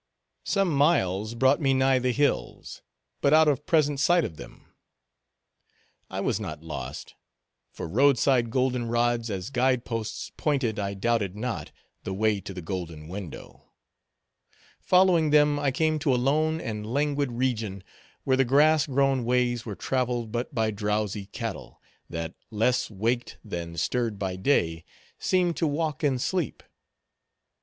[0.45, 2.81] Some miles brought me nigh the hills;
[3.21, 4.73] but out of present sight of them.
[6.09, 7.13] I was not lost;
[7.69, 12.51] for road side golden rods, as guide posts, pointed, I doubted not, the way to
[12.51, 13.73] the golden window.
[14.79, 17.83] Following them, I came to a lone and languid region,
[18.23, 21.79] where the grass grown ways were traveled but by drowsy cattle,
[22.09, 24.83] that, less waked than stirred by day,
[25.19, 26.63] seemed to walk in sleep.